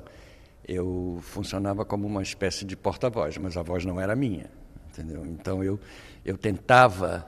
Eu 0.65 1.17
funcionava 1.23 1.83
como 1.83 2.05
uma 2.05 2.21
espécie 2.21 2.63
de 2.63 2.77
porta-voz, 2.77 3.35
mas 3.39 3.57
a 3.57 3.63
voz 3.63 3.83
não 3.83 3.99
era 3.99 4.15
minha, 4.15 4.47
entendeu? 4.88 5.25
Então 5.25 5.63
eu, 5.63 5.79
eu 6.23 6.38
tentava 6.38 7.27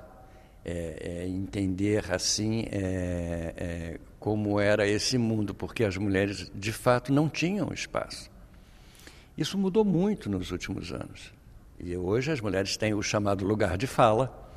é, 0.63 1.24
é, 1.24 1.27
entender 1.27 2.12
assim 2.12 2.65
é, 2.71 3.53
é 3.57 4.00
como 4.19 4.60
era 4.60 4.88
esse 4.88 5.17
mundo, 5.17 5.55
porque 5.55 5.83
as 5.83 5.98
mulheres 5.98 6.51
de 6.53 6.71
fato 6.71 7.12
não 7.12 7.27
tinham 7.27 7.74
espaço. 7.74 8.29
Isso 9.36 9.57
mudou 9.57 9.83
muito 9.83 10.29
nos 10.29 10.51
últimos 10.51 10.91
anos. 10.91 11.33
E 11.79 11.98
hoje 11.98 12.31
as 12.31 12.39
mulheres 12.39 12.77
têm 12.77 12.93
o 12.93 13.01
chamado 13.01 13.43
lugar 13.43 13.79
de 13.79 13.88
fala, 13.88 14.50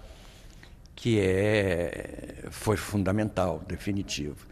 que 0.94 1.18
é, 1.20 2.44
foi 2.50 2.76
fundamental, 2.76 3.62
definitivo. 3.66 4.46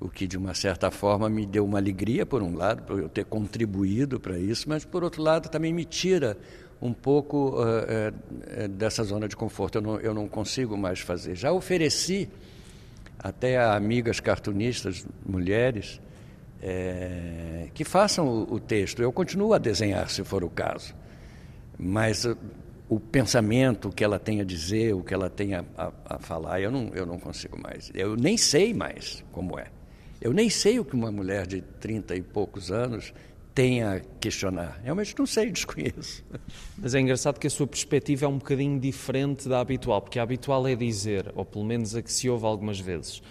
O 0.00 0.08
que, 0.08 0.26
de 0.26 0.36
uma 0.36 0.54
certa 0.54 0.90
forma, 0.90 1.28
me 1.28 1.46
deu 1.46 1.64
uma 1.64 1.78
alegria, 1.78 2.26
por 2.26 2.42
um 2.42 2.54
lado, 2.56 2.82
por 2.82 2.98
eu 2.98 3.08
ter 3.08 3.24
contribuído 3.24 4.20
para 4.20 4.38
isso, 4.38 4.68
mas, 4.68 4.84
por 4.84 5.04
outro 5.04 5.22
lado, 5.22 5.48
também 5.48 5.72
me 5.72 5.84
tira 5.84 6.36
um 6.82 6.92
pouco 6.92 7.50
uh, 7.50 8.64
uh, 8.64 8.68
dessa 8.68 9.02
zona 9.04 9.28
de 9.28 9.36
conforto. 9.36 9.78
Eu 9.78 9.82
não, 9.82 10.00
eu 10.00 10.12
não 10.12 10.28
consigo 10.28 10.76
mais 10.76 11.00
fazer. 11.00 11.34
Já 11.34 11.52
ofereci 11.52 12.28
até 13.18 13.56
a 13.56 13.74
amigas 13.74 14.20
cartunistas, 14.20 15.06
mulheres, 15.24 16.00
é, 16.60 17.68
que 17.72 17.84
façam 17.84 18.26
o, 18.28 18.54
o, 18.54 18.60
texto. 18.60 19.00
Eu 19.00 19.12
continuo 19.12 19.54
a 19.54 19.58
desenhar, 19.58 20.10
se 20.10 20.22
for 20.24 20.44
o 20.44 20.50
caso. 20.50 20.94
Mas 21.78 22.26
o 22.88 23.00
pensamento, 23.00 23.90
que 23.90 24.04
ela 24.04 24.18
tem 24.18 24.40
a 24.40 24.44
dizer, 24.44 24.94
o 24.94 25.02
que 25.02 25.14
ela 25.14 25.30
tem 25.30 25.54
a, 25.54 25.64
a, 25.76 25.92
a, 26.06 26.18
falar, 26.18 26.60
eu 26.60 26.70
não, 26.70 26.90
eu 26.94 27.06
não 27.06 27.18
consigo 27.18 27.58
mais. 27.60 27.90
Eu 27.94 28.16
nem 28.16 28.36
sei 28.36 28.74
mais 28.74 29.24
como 29.32 29.58
é. 29.58 29.68
Eu 30.20 30.32
nem 30.32 30.48
sei 30.48 30.78
o 30.78 30.84
que 30.84 30.94
uma 30.94 31.10
mulher 31.10 31.46
de 31.46 31.60
30 31.60 32.16
e 32.16 32.22
poucos 32.22 32.70
anos 32.70 33.12
tem 33.54 33.82
a 33.82 34.00
questionar. 34.20 34.80
Realmente 34.82 35.14
não 35.18 35.26
sei, 35.26 35.48
desconheço. 35.52 36.24
Mas 36.76 36.94
é 36.94 37.00
engraçado 37.00 37.38
que 37.38 37.46
a 37.46 37.50
sua 37.50 37.66
perspectiva 37.66 38.26
é 38.26 38.28
um 38.28 38.38
bocadinho 38.38 38.78
diferente 38.78 39.48
da 39.48 39.60
habitual, 39.60 40.02
porque 40.02 40.18
a 40.18 40.22
habitual 40.22 40.66
é 40.66 40.74
dizer, 40.74 41.32
ou 41.34 41.44
pelo 41.44 41.64
menos 41.64 41.94
a 41.94 42.02
que 42.02 42.12
se 42.12 42.28
ouve 42.28 42.44
algumas 42.44 42.80
vezes, 42.80 43.22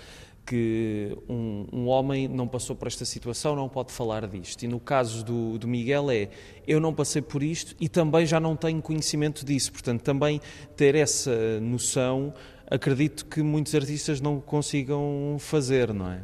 que 0.45 1.17
um, 1.29 1.67
um, 1.71 1.87
homem 1.87 2.27
não 2.27 2.47
passou 2.47 2.75
por 2.75 2.87
esta 2.87 3.05
situação, 3.05 3.55
não 3.55 3.69
pode 3.69 3.91
falar 3.91 4.27
disto. 4.27 4.63
E 4.63 4.67
no 4.67 4.79
caso 4.79 5.23
do, 5.23 5.57
do, 5.57 5.67
Miguel 5.67 6.11
é, 6.11 6.29
eu 6.67 6.79
não 6.79 6.93
passei 6.93 7.21
por 7.21 7.41
isto 7.41 7.75
e 7.79 7.87
também 7.87 8.25
já 8.25 8.39
não 8.39 8.55
tenho 8.55 8.81
conhecimento 8.81 9.45
disso. 9.45 9.71
Portanto, 9.71 10.01
também 10.01 10.41
ter 10.75 10.95
essa 10.95 11.59
noção, 11.61 12.33
acredito 12.69 13.25
que 13.25 13.41
muitos 13.41 13.73
artistas 13.73 14.19
não 14.19 14.39
consigam 14.39 15.37
fazer, 15.39 15.93
não 15.93 16.11
é? 16.11 16.21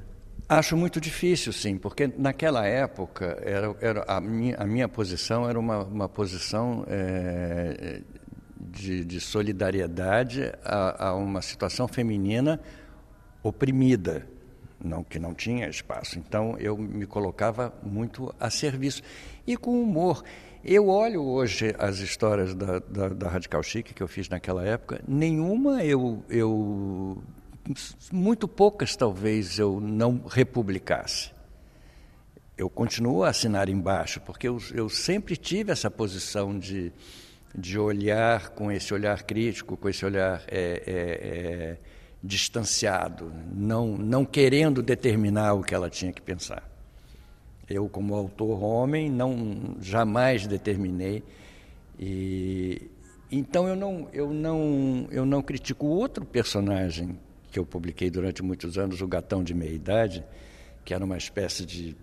Acho 0.50 0.76
muito 0.76 1.00
difícil, 1.00 1.54
sim, 1.54 1.78
porque 1.78 2.12
naquela 2.18 2.66
época 2.66 3.38
era, 3.44 3.76
era 3.80 4.04
a, 4.08 4.20
minha, 4.20 4.56
a 4.56 4.66
minha 4.66 4.90
posição 4.90 5.48
era 5.48 5.60
uma, 5.60 5.84
uma 5.84 6.10
posição 6.10 6.84
é, 6.88 8.02
de, 8.60 9.06
de, 9.06 9.20
solidariedade 9.22 10.52
a, 10.66 11.10
a 11.10 11.14
uma 11.14 11.44
situação 11.44 11.88
feminina 11.88 12.60
oprimida, 13.44 14.28
não 14.84 15.04
que 15.04 15.20
não 15.20 15.34
tinha 15.34 15.68
espaço. 15.68 16.18
Então 16.20 16.58
eu 16.58 16.78
me 16.78 17.06
colocava 17.06 17.74
muito 17.84 18.34
a 18.40 18.50
serviço 18.50 19.02
e 19.46 19.58
com 19.58 19.82
humor. 19.82 20.24
Eu 20.64 20.90
olho 20.90 21.24
hoje 21.24 21.74
as 21.80 22.00
histórias 22.00 22.54
da, 22.54 22.80
da, 22.80 23.10
da 23.10 23.30
Radical 23.30 23.64
Chic 23.64 23.94
que 23.94 24.04
eu 24.04 24.08
fiz 24.08 24.28
naquela 24.28 24.66
época, 24.66 25.02
nenhuma 25.08 25.84
eu, 25.84 26.24
eu 26.30 27.24
muito 28.12 28.48
poucas 28.48 28.96
talvez 28.96 29.60
eu 29.60 29.80
não 29.80 30.24
republicasse. 30.28 31.32
Eu 32.58 32.70
continuo 32.70 33.24
a 33.24 33.30
assinar 33.30 33.70
embaixo, 33.70 34.20
porque 34.20 34.48
eu, 34.48 34.58
eu 34.74 34.90
sempre 34.90 35.38
tive 35.38 35.72
essa 35.72 35.90
posição 35.90 36.58
de, 36.60 36.92
de 37.56 37.80
olhar 37.80 38.50
com 38.50 38.70
esse 38.70 38.94
olhar 38.94 39.24
crítico, 39.24 39.78
com 39.78 39.88
esse 39.88 40.06
olhar 40.06 40.44
é, 40.48 40.84
é, 40.86 40.92
é, 40.92 41.78
distanciado, 42.24 43.32
não, 43.54 43.98
não 43.98 44.26
querendo 44.26 44.82
determinar 44.82 45.54
o 45.54 45.64
que 45.64 45.74
ela 45.74 45.90
tinha 45.90 46.12
que 46.12 46.22
pensar. 46.22 46.68
Eu, 47.70 47.88
como 47.88 48.16
autor 48.16 48.64
homem, 48.64 49.10
não 49.10 49.76
jamais 49.80 50.46
determinei. 50.48 51.24
E, 52.00 52.90
então 53.32 53.68
eu 53.68 53.76
não, 53.76 54.10
eu, 54.12 54.34
não, 54.34 55.08
eu 55.12 55.26
não 55.26 55.42
critico 55.42 55.86
outro 55.86 56.26
personagem 56.26 57.18
que 57.52 57.58
eu 57.58 57.66
publiquei 57.66 58.10
durante 58.10 58.44
muitos 58.44 58.78
anos, 58.78 59.02
o 59.02 59.08
Gatão 59.08 59.44
de 59.44 59.54
Meia 59.54 59.74
Idade, 59.74 60.24
que 60.84 60.94
era 60.94 61.04
uma 61.04 61.18
espécie 61.18 61.66
de 61.66 61.96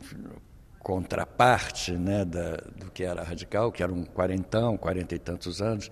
contraparte 0.80 1.92
né, 1.92 2.24
da, 2.24 2.56
do 2.78 2.90
que 2.90 3.02
era 3.02 3.22
radical, 3.22 3.72
que 3.72 3.82
era 3.82 3.92
um 3.92 4.04
quarentão, 4.04 4.76
quarenta 4.76 5.14
e 5.14 5.18
tantos 5.18 5.60
anos, 5.60 5.90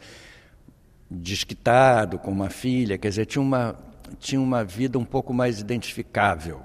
desquitado, 1.10 2.18
com 2.18 2.30
uma 2.30 2.48
filha, 2.48 2.96
quer 2.96 3.08
dizer, 3.08 3.26
tinha 3.26 3.42
uma, 3.42 3.76
tinha 4.18 4.40
uma 4.40 4.64
vida 4.64 4.98
um 4.98 5.04
pouco 5.04 5.32
mais 5.32 5.60
identificável. 5.60 6.62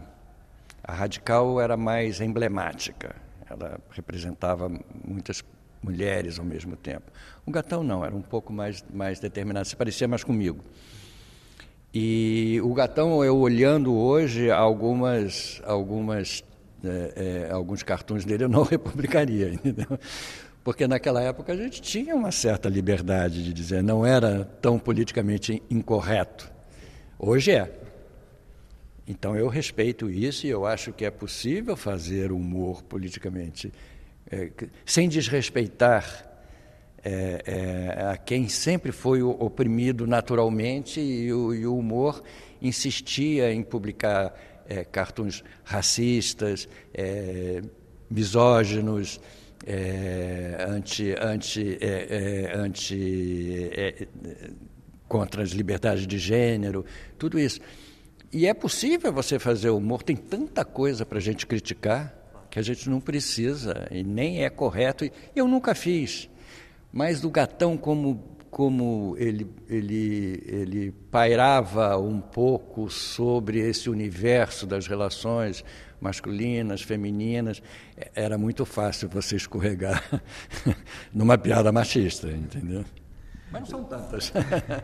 A 0.84 0.94
radical 0.94 1.60
era 1.62 1.78
mais 1.78 2.20
emblemática, 2.22 3.16
ela 3.50 3.80
representava 3.92 4.72
muitas 5.06 5.44
mulheres 5.82 6.40
ao 6.40 6.46
mesmo 6.46 6.76
tempo. 6.76 7.12
O 7.46 7.52
gatão 7.52 7.84
não, 7.84 8.04
era 8.04 8.16
um 8.16 8.22
pouco 8.22 8.52
mais, 8.52 8.84
mais 8.94 9.20
determinado, 9.20 9.68
se 9.68 9.76
parecia 9.76 10.08
mais 10.08 10.24
comigo. 10.24 10.64
E 11.94 12.60
o 12.64 12.74
gatão, 12.74 13.24
eu 13.24 13.38
olhando 13.38 13.96
hoje 13.96 14.52
algumas, 14.52 15.62
algumas, 15.66 16.44
é, 16.84 17.48
é, 17.48 17.52
alguns 17.52 17.82
cartões 17.82 18.24
dele, 18.26 18.44
eu 18.44 18.50
não 18.50 18.62
republicaria, 18.64 19.54
entendeu? 19.54 19.98
Porque 20.64 20.88
naquela 20.88 21.22
época 21.22 21.54
a 21.54 21.56
gente 21.56 21.82
tinha 21.82 22.16
uma 22.16 22.32
certa 22.32 22.70
liberdade 22.70 23.44
de 23.44 23.54
dizer, 23.54 23.82
não 23.82 24.06
era 24.06 24.46
tão 24.62 24.78
politicamente 24.78 25.64
incorreto. 25.70 26.52
Hoje 27.22 27.52
é. 27.52 27.70
Então 29.06 29.36
eu 29.36 29.50
respeito 29.50 30.10
isso 30.10 30.48
e 30.48 30.50
eu 30.50 30.66
acho 30.66 30.94
que 30.94 31.04
é 31.04 31.12
possível 31.12 31.76
fazer 31.76 32.32
humor 32.32 32.82
politicamente 32.82 33.74
é, 34.32 34.50
sem 34.86 35.10
desrespeitar 35.10 36.26
é, 37.04 37.44
é, 37.46 38.04
a 38.12 38.16
quem 38.16 38.48
sempre 38.48 38.94
foi 38.94 39.22
oprimido 39.22 40.08
naturalmente 40.08 41.02
e 41.02 41.34
o, 41.34 41.54
e 41.54 41.68
o 41.68 41.78
humor 41.78 42.24
insistia 42.62 43.52
em 43.52 43.64
publicar 43.64 44.34
é, 44.70 44.86
cartoons 44.86 45.44
racistas, 45.66 46.70
é, 46.94 47.62
misóginos, 48.10 49.20
é, 49.68 50.66
anti, 50.70 51.14
anti, 51.20 51.78
é, 51.82 52.54
anti 52.56 54.08
contra 55.10 55.44
as 55.44 55.50
liberdades 55.50 56.08
de 56.08 56.18
gênero, 56.18 56.86
tudo 57.18 57.38
isso. 57.38 57.60
E 58.32 58.46
é 58.46 58.54
possível 58.54 59.12
você 59.12 59.40
fazer 59.40 59.72
humor, 59.72 60.04
tem 60.04 60.16
tanta 60.16 60.64
coisa 60.64 61.06
para 61.06 61.18
a 61.18 61.22
gente 61.22 61.48
criticar 61.48 62.16
que 62.50 62.60
a 62.60 62.62
gente 62.62 62.90
não 62.90 63.02
precisa 63.02 63.88
e 63.92 64.04
nem 64.04 64.44
é 64.44 64.50
correto. 64.50 65.10
Eu 65.36 65.48
nunca 65.48 65.74
fiz, 65.76 66.30
mas 66.94 67.20
do 67.20 67.30
gatão 67.30 67.76
como 67.76 68.38
como 68.50 69.16
ele, 69.20 69.48
ele, 69.70 70.44
ele 70.48 70.92
pairava 71.12 71.96
um 72.00 72.20
pouco 72.20 72.90
sobre 72.90 73.60
esse 73.60 73.92
universo 73.92 74.66
das 74.66 74.88
relações 74.88 75.64
masculinas, 76.02 76.82
femininas, 76.82 77.62
era 78.16 78.40
muito 78.40 78.66
fácil 78.66 79.08
você 79.08 79.36
escorregar 79.36 80.04
numa 81.14 81.38
piada 81.38 81.72
machista, 81.72 82.28
entendeu? 82.32 82.84
Mas 83.52 83.62
não 83.62 83.68
são 83.68 83.84
tantas. 83.84 84.32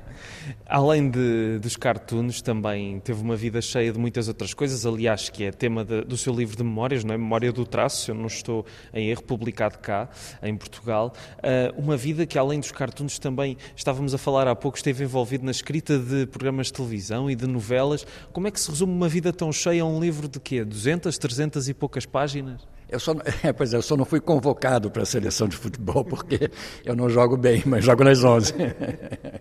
Além 0.65 1.09
de, 1.09 1.59
dos 1.59 1.75
cartoons, 1.75 2.41
também 2.41 2.99
teve 2.99 3.21
uma 3.21 3.35
vida 3.35 3.61
cheia 3.61 3.91
de 3.91 3.99
muitas 3.99 4.27
outras 4.27 4.53
coisas, 4.53 4.85
aliás, 4.85 5.29
que 5.29 5.43
é 5.43 5.51
tema 5.51 5.85
de, 5.85 6.01
do 6.01 6.17
seu 6.17 6.33
livro 6.33 6.57
de 6.57 6.63
memórias, 6.63 7.03
não 7.03 7.13
é? 7.13 7.17
Memória 7.17 7.51
do 7.51 7.65
Traço, 7.65 8.05
se 8.05 8.11
eu 8.11 8.15
não 8.15 8.25
estou 8.25 8.65
em 8.91 9.09
erro, 9.09 9.23
publicado 9.23 9.77
cá, 9.77 10.09
em 10.41 10.55
Portugal. 10.55 11.13
Uh, 11.37 11.79
uma 11.79 11.95
vida 11.95 12.25
que, 12.25 12.39
além 12.39 12.59
dos 12.59 12.71
cartoons, 12.71 13.19
também 13.19 13.55
estávamos 13.75 14.15
a 14.15 14.17
falar 14.17 14.47
há 14.47 14.55
pouco, 14.55 14.77
esteve 14.77 15.03
envolvido 15.03 15.45
na 15.45 15.51
escrita 15.51 15.99
de 15.99 16.25
programas 16.25 16.67
de 16.67 16.73
televisão 16.73 17.29
e 17.29 17.35
de 17.35 17.45
novelas. 17.45 18.05
Como 18.33 18.47
é 18.47 18.51
que 18.51 18.59
se 18.59 18.69
resume 18.69 18.93
uma 18.93 19.07
vida 19.07 19.31
tão 19.31 19.51
cheia 19.51 19.83
a 19.83 19.85
um 19.85 19.99
livro 19.99 20.27
de 20.27 20.39
quê? 20.39 20.63
200, 20.63 21.15
300 21.17 21.69
e 21.69 21.73
poucas 21.73 22.05
páginas? 22.05 22.74
Eu 22.87 22.99
só, 22.99 23.13
é, 23.43 23.51
pois 23.51 23.73
é, 23.73 23.77
eu 23.77 23.81
só 23.81 23.97
não 23.97 24.05
fui 24.05 24.19
convocado 24.19 24.89
para 24.91 25.03
a 25.03 25.05
seleção 25.05 25.47
de 25.47 25.55
futebol 25.55 26.03
porque 26.05 26.49
eu 26.83 26.95
não 26.95 27.09
jogo 27.09 27.35
bem, 27.37 27.63
mas 27.65 27.85
jogo 27.85 28.03
nas 28.03 28.23
11. 28.23 28.53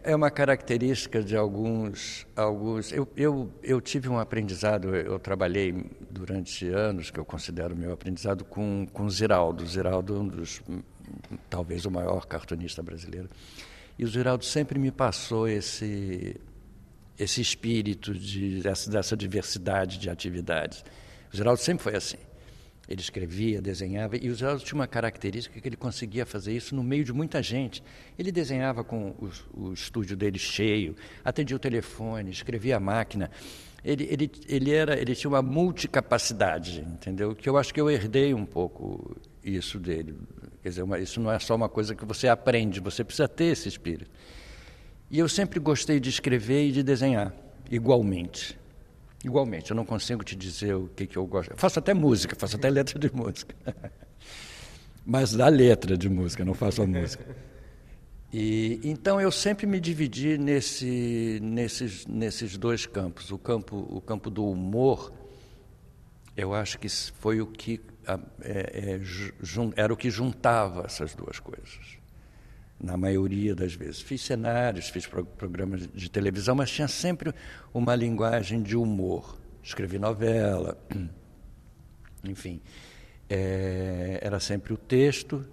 É 0.07 0.15
uma 0.15 0.31
característica 0.31 1.23
de 1.23 1.35
alguns. 1.35 2.27
alguns 2.37 2.93
eu, 2.93 3.09
eu, 3.17 3.51
eu 3.63 3.81
tive 3.81 4.07
um 4.07 4.19
aprendizado, 4.19 4.95
eu 4.95 5.19
trabalhei 5.19 5.75
durante 6.11 6.69
anos, 6.69 7.11
que 7.11 7.19
eu 7.19 7.25
considero 7.25 7.75
meu 7.75 7.91
aprendizado, 7.91 8.45
com, 8.45 8.87
com 8.93 9.09
Ziraldo. 9.09 9.67
Ziraldo 9.67 10.15
é 10.15 10.19
um 10.19 10.29
dos, 10.29 10.61
talvez 11.49 11.87
o 11.87 11.91
maior 11.91 12.27
cartunista 12.27 12.83
brasileiro. 12.83 13.31
E 13.99 14.05
o 14.05 14.09
Ziraldo 14.09 14.45
sempre 14.45 14.79
me 14.79 14.91
passou 14.91 15.49
esse, 15.49 16.39
esse 17.19 17.41
espírito 17.41 18.13
de, 18.13 18.61
dessa, 18.61 18.91
dessa 18.91 19.17
diversidade 19.17 19.99
de 19.99 20.11
atividades. 20.11 20.85
O 21.33 21.37
Ziraldo 21.37 21.61
sempre 21.61 21.83
foi 21.83 21.97
assim. 21.97 22.19
Ele 22.89 23.01
escrevia, 23.01 23.63
desenhava, 23.63 24.17
e 24.17 24.29
o 24.29 24.35
Geraldo 24.35 24.63
tinha 24.63 24.79
uma 24.79 24.87
característica 24.87 25.59
que 25.59 25.67
ele 25.67 25.77
conseguia 25.77 26.27
fazer 26.27 26.55
isso 26.55 26.75
no 26.75 26.83
meio 26.83 27.05
de 27.05 27.13
muita 27.13 27.43
gente. 27.43 27.83
Ele 28.19 28.31
desenhava 28.31 28.85
com 28.85 29.11
o, 29.11 29.31
o 29.55 29.73
estúdio 29.73 30.17
dele 30.17 30.39
cheio, 30.39 30.95
atendia 31.25 31.57
o 31.57 31.59
telefone, 31.59 32.31
escrevia 32.31 32.77
a 32.77 32.81
máquina. 32.81 33.31
Ele, 33.83 34.05
ele, 34.11 34.31
ele, 34.49 34.71
era, 34.71 34.99
ele 34.99 35.15
tinha 35.15 35.31
uma 35.31 35.43
multicapacidade, 35.43 36.81
entendeu? 36.81 37.35
Que 37.35 37.49
eu 37.49 37.57
acho 37.57 37.73
que 37.73 37.81
eu 37.81 37.91
herdei 37.91 38.33
um 38.35 38.45
pouco 38.45 39.17
isso 39.43 39.79
dele. 39.79 40.17
Quer 40.63 40.71
dizer, 40.71 40.83
uma, 40.83 40.99
isso 40.99 41.21
não 41.21 41.31
é 41.31 41.39
só 41.39 41.55
uma 41.55 41.69
coisa 41.69 41.95
que 41.95 42.05
você 42.05 42.29
aprende, 42.29 42.81
você 42.81 43.05
precisa 43.05 43.29
ter 43.29 43.47
esse 43.47 43.69
espírito. 43.69 44.11
E 45.11 45.19
eu 45.19 45.29
sempre 45.29 45.61
gostei 45.61 46.01
de 46.01 46.09
escrever 46.09 46.69
e 46.69 46.73
de 46.73 46.83
desenhar, 46.83 47.35
igualmente. 47.71 48.59
Igualmente, 49.25 49.71
eu 49.71 49.77
não 49.77 49.87
consigo 49.87 50.23
te 50.23 50.37
dizer 50.37 50.75
o 50.75 50.89
que, 50.89 51.07
que 51.07 51.17
eu 51.17 51.27
gosto. 51.27 51.51
Eu 51.51 51.57
faço 51.57 51.79
até 51.79 51.95
música, 51.95 52.37
faço 52.37 52.57
até 52.57 52.69
letra 52.69 52.99
de 52.99 53.11
música. 53.15 53.57
Mas 55.05 55.33
da 55.33 55.49
letra 55.49 55.97
de 55.97 56.09
música, 56.09 56.45
não 56.45 56.55
faço 56.55 56.83
a 56.83 56.87
música. 56.87 57.25
E, 58.33 58.81
então 58.85 59.21
eu 59.21 59.31
sempre 59.31 59.67
me 59.67 59.81
dividi 59.81 60.37
nesse, 60.37 61.39
nesses, 61.43 62.07
nesses 62.07 62.59
dois 62.59 62.85
campos. 62.85 63.31
O 63.31 63.39
campo, 63.39 63.87
o 63.91 64.01
campo 64.01 64.29
do 64.29 64.47
humor, 64.47 65.13
eu 66.37 66.53
acho 66.53 66.79
que 66.79 66.89
foi 66.89 67.41
o 67.41 67.47
que 67.47 67.81
é, 68.43 68.99
é, 68.99 69.01
era 69.77 69.93
o 69.93 69.97
que 69.97 70.11
juntava 70.11 70.85
essas 70.85 71.15
duas 71.15 71.41
coisas 71.41 72.04
na 72.81 72.97
maioria 72.97 73.55
das 73.55 73.75
vezes. 73.75 74.01
Fiz 74.01 74.23
cenários, 74.23 74.89
fiz 74.89 75.07
programas 75.07 75.87
de 75.87 76.11
televisão, 76.11 76.55
mas 76.55 76.71
tinha 76.71 76.89
sempre 76.89 77.33
uma 77.73 77.95
linguagem 77.95 78.63
de 78.63 78.77
humor. 78.77 79.39
Escrevi 79.63 79.99
novela, 79.99 80.77
enfim. 82.25 82.61
É, 83.29 84.19
era 84.23 84.39
sempre 84.39 84.73
o 84.75 84.77
texto, 84.77 85.47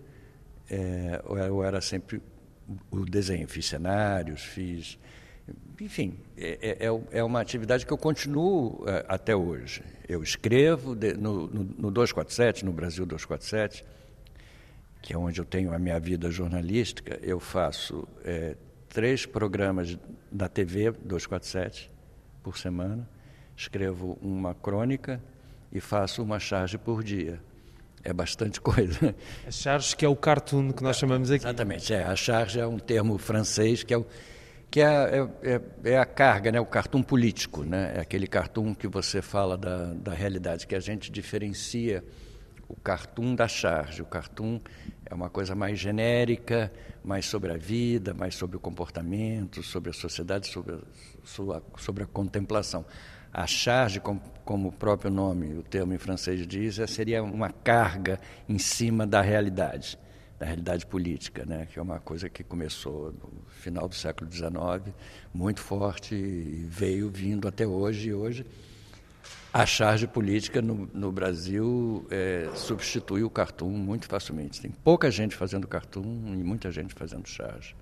é, 0.69 1.21
ou 1.25 1.63
era 1.63 1.79
sempre 1.79 2.21
o 2.89 3.05
desenho. 3.05 3.47
Fiz 3.47 3.65
cenários, 3.65 4.41
fiz. 4.41 4.99
Enfim, 5.79 6.19
é, 6.37 6.59
é, 6.61 6.87
é, 6.87 7.19
é 7.19 7.23
uma 7.23 7.41
atividade 7.41 7.85
que 7.85 7.91
eu 7.91 7.97
continuo 7.97 8.83
é, 8.87 9.05
até 9.07 9.35
hoje. 9.35 9.83
Eu 10.07 10.21
escrevo 10.21 10.95
de, 10.95 11.13
no, 11.13 11.47
no, 11.47 11.63
no 11.63 11.91
247, 11.91 12.65
no 12.65 12.71
Brasil 12.71 13.05
247 13.05 13.83
que 15.01 15.13
é 15.13 15.17
onde 15.17 15.39
eu 15.39 15.45
tenho 15.45 15.73
a 15.73 15.79
minha 15.79 15.99
vida 15.99 16.29
jornalística, 16.29 17.19
eu 17.23 17.39
faço 17.39 18.07
é, 18.23 18.55
três 18.87 19.25
programas 19.25 19.97
da 20.31 20.47
TV 20.47 20.91
247 20.91 21.91
por 22.43 22.57
semana, 22.57 23.07
escrevo 23.55 24.17
uma 24.21 24.53
crônica 24.53 25.21
e 25.71 25.79
faço 25.79 26.21
uma 26.21 26.39
charge 26.39 26.77
por 26.77 27.03
dia. 27.03 27.41
É 28.03 28.13
bastante 28.13 28.59
coisa. 28.61 29.15
A 29.47 29.51
charge 29.51 29.95
que 29.95 30.05
é 30.05 30.09
o 30.09 30.15
cartoon 30.15 30.71
que 30.71 30.83
nós 30.83 30.97
chamamos 30.97 31.31
aqui. 31.31 31.45
Exatamente, 31.45 31.93
é. 31.93 32.03
A 32.03 32.15
charge 32.15 32.59
é 32.59 32.67
um 32.67 32.77
termo 32.77 33.17
francês 33.17 33.83
que 33.83 33.93
é 33.93 33.97
o, 33.97 34.05
que 34.71 34.79
é, 34.79 34.85
é, 35.43 35.51
é, 35.53 35.61
é, 35.91 35.97
a 35.97 36.05
carga, 36.05 36.49
né? 36.49 36.59
o 36.59 36.65
cartoon 36.65 37.03
político, 37.03 37.63
né? 37.63 37.93
é 37.95 37.99
aquele 37.99 38.25
cartoon 38.25 38.73
que 38.73 38.87
você 38.87 39.21
fala 39.21 39.57
da, 39.57 39.93
da 39.93 40.13
realidade, 40.13 40.65
que 40.65 40.73
a 40.73 40.79
gente 40.79 41.11
diferencia 41.11 42.01
o 42.71 42.75
cartoon 42.81 43.35
da 43.35 43.47
charge. 43.47 44.01
O 44.01 44.05
cartoon 44.05 44.59
é 45.05 45.13
uma 45.13 45.29
coisa 45.29 45.53
mais 45.53 45.77
genérica, 45.77 46.71
mais 47.03 47.25
sobre 47.25 47.51
a 47.51 47.57
vida, 47.57 48.13
mais 48.13 48.35
sobre 48.35 48.55
o 48.55 48.59
comportamento, 48.59 49.61
sobre 49.61 49.89
a 49.89 49.93
sociedade, 49.93 50.47
sobre 50.47 50.75
a, 50.75 51.61
sobre 51.77 52.03
a 52.03 52.07
contemplação. 52.07 52.85
A 53.33 53.45
charge, 53.45 53.99
como, 53.99 54.69
o 54.69 54.71
próprio 54.71 55.11
nome, 55.11 55.57
o 55.57 55.63
termo 55.63 55.93
em 55.93 55.97
francês 55.97 56.45
diz, 56.47 56.79
é, 56.79 56.87
seria 56.87 57.21
uma 57.23 57.49
carga 57.49 58.19
em 58.47 58.57
cima 58.57 59.05
da 59.05 59.21
realidade, 59.21 59.97
da 60.39 60.45
realidade 60.45 60.85
política, 60.85 61.45
né? 61.45 61.65
que 61.65 61.79
é 61.79 61.81
uma 61.81 61.99
coisa 61.99 62.29
que 62.29 62.43
começou 62.43 63.13
no 63.13 63.43
final 63.49 63.87
do 63.87 63.95
século 63.95 64.29
XIX, 64.29 64.93
muito 65.33 65.61
forte, 65.61 66.15
e 66.15 66.65
veio 66.69 67.09
vindo 67.09 67.47
até 67.47 67.65
hoje, 67.65 68.09
e 68.09 68.13
hoje 68.13 68.45
a 69.53 69.65
charge 69.65 70.07
política 70.07 70.61
no, 70.61 70.89
no 70.93 71.11
Brasil 71.11 72.05
é, 72.09 72.49
substitui 72.55 73.23
o 73.23 73.29
cartoon 73.29 73.71
muito 73.71 74.07
facilmente. 74.07 74.61
Tem 74.61 74.71
pouca 74.71 75.11
gente 75.11 75.35
fazendo 75.35 75.67
cartoon 75.67 76.33
e 76.33 76.43
muita 76.43 76.71
gente 76.71 76.93
fazendo 76.93 77.27
charge. 77.27 77.75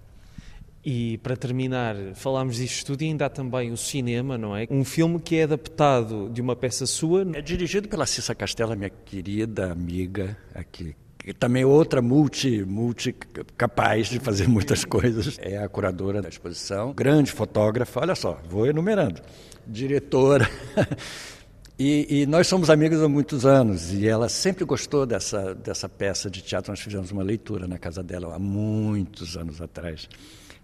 E 0.84 1.18
para 1.20 1.36
terminar, 1.36 1.96
falámos 2.16 2.56
disto 2.56 2.88
tudo 2.88 3.02
e 3.02 3.06
ainda 3.06 3.26
há 3.26 3.30
também 3.30 3.72
o 3.72 3.78
cinema, 3.78 4.38
não 4.38 4.56
é? 4.56 4.66
Um 4.70 4.84
filme 4.86 5.20
que 5.20 5.36
é 5.36 5.44
adaptado 5.44 6.30
de 6.30 6.42
uma 6.42 6.56
peça 6.56 6.86
sua. 6.86 7.28
É 7.34 7.42
dirigido 7.42 7.88
pela 7.88 8.06
Cissa 8.06 8.34
Castela, 8.34 8.76
minha 8.76 8.90
querida 8.90 9.72
amiga 9.72 10.38
aqui. 10.56 10.96
Que 11.18 11.34
também 11.34 11.66
outra 11.66 12.02
multi, 12.02 12.64
multi 12.64 13.14
capaz 13.58 14.08
de 14.08 14.20
fazer 14.20 14.48
muitas 14.48 14.84
coisas. 14.86 15.38
É 15.40 15.58
a 15.58 15.68
curadora 15.68 16.22
da 16.22 16.30
exposição, 16.30 16.94
grande 16.94 17.32
fotógrafa, 17.32 18.00
olha 18.00 18.16
só, 18.16 18.42
vou 18.50 18.66
enumerando. 18.66 19.22
Diretora 19.68 20.50
E, 21.82 22.24
e, 22.24 22.26
nós 22.26 22.46
somos 22.46 22.70
amigos 22.70 23.02
há 23.02 23.08
muitos 23.08 23.46
anos 23.46 23.94
e 23.94 24.06
ela 24.06 24.28
sempre 24.28 24.65
gostou 24.65 25.06
dessa, 25.06 25.56
dessa 25.56 25.88
peça 25.88 26.30
de 26.30 26.42
teatro. 26.42 26.74
Nós 26.74 26.82
fizemos 26.82 27.10
uma 27.10 27.24
leitura 27.24 27.70
na 27.70 27.78
casa 27.78 28.04
dela 28.04 28.36
há 28.36 28.38
muitos 28.38 29.38
anos 29.38 29.62
atrás. 29.62 30.10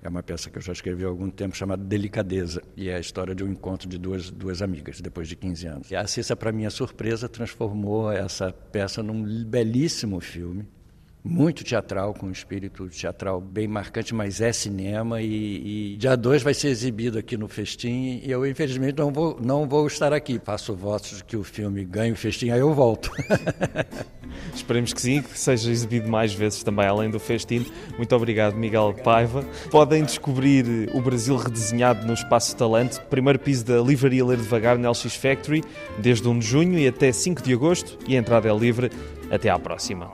É 0.04 0.10
uma 0.10 0.22
peça 0.22 0.50
que 0.50 0.58
eu 0.58 0.62
já 0.62 0.74
escrevi 0.74 1.06
há 1.06 1.08
algum 1.08 1.30
tempo 1.30 1.56
chamada 1.56 1.82
Delicadeza 1.82 2.62
e 2.76 2.90
é 2.90 2.98
a 2.98 3.00
história 3.00 3.34
de 3.34 3.46
um 3.46 3.48
encontro 3.48 3.88
de 3.88 3.98
duas, 3.98 4.30
duas 4.30 4.62
amigas 4.62 5.00
depois 5.00 5.30
de 5.30 5.38
15 5.38 5.68
anos. 5.68 5.90
E 5.90 5.96
a 5.96 6.06
Cissa, 6.06 6.36
para 6.36 6.52
minha 6.52 6.70
surpresa, 6.70 7.30
transformou 7.30 8.12
essa 8.12 8.52
peça 8.52 9.02
num 9.02 9.46
belíssimo 9.46 10.20
filme 10.20 10.68
muito 11.28 11.64
teatral, 11.64 12.14
com 12.14 12.28
um 12.28 12.32
espírito 12.32 12.88
teatral 12.88 13.42
bem 13.42 13.68
marcante, 13.68 14.14
mas 14.14 14.42
é 14.42 14.54
cinema 14.54 15.24
e, 15.24 15.94
e 15.94 15.98
dia 15.98 16.16
2 16.16 16.44
vai 16.44 16.54
ser 16.54 16.68
exibido 16.68 17.18
aqui 17.18 17.36
no 17.36 17.48
Festim 17.48 18.22
e 18.24 18.30
eu 18.30 18.46
infelizmente 18.46 19.00
não 19.00 19.12
vou, 19.12 19.40
não 19.42 19.68
vou 19.68 19.88
estar 19.88 20.14
aqui. 20.14 20.40
Faço 20.44 20.76
votos 20.76 21.18
de 21.18 21.24
que 21.24 21.36
o 21.36 21.44
filme 21.44 21.84
ganhe 21.84 22.12
o 22.12 22.16
Festim, 22.16 22.52
aí 22.52 22.60
eu 22.60 22.72
volto. 22.76 23.10
Esperemos 24.54 24.94
que 24.94 25.02
sim, 25.02 25.24
que 25.24 25.38
seja 25.38 25.72
exibido 25.72 26.08
mais 26.08 26.32
vezes 26.32 26.62
também, 26.62 26.86
além 26.86 27.10
do 27.10 27.20
Festim. 27.20 27.66
Muito 27.98 28.16
obrigado, 28.16 28.56
Miguel 28.56 28.94
Paiva. 29.04 29.44
Podem 29.72 30.04
descobrir 30.04 30.92
o 30.94 31.02
Brasil 31.02 31.38
redesenhado 31.38 32.06
no 32.06 32.14
Espaço 32.14 32.56
Talento, 32.56 33.02
primeiro 33.10 33.40
piso 33.40 33.66
da 33.66 33.82
Livraria 33.82 34.24
Ler 34.24 34.38
Devagar 34.38 34.78
na 34.78 34.92
LX 34.92 35.16
Factory, 35.16 35.64
desde 35.98 36.28
1 36.28 36.38
de 36.38 36.46
junho 36.46 36.78
e 36.78 36.88
até 36.88 37.12
5 37.12 37.42
de 37.42 37.54
agosto, 37.54 37.98
e 38.08 38.16
a 38.16 38.20
entrada 38.20 38.48
é 38.48 38.56
livre. 38.56 38.92
Até 39.32 39.50
à 39.50 39.58
próxima. 39.58 40.14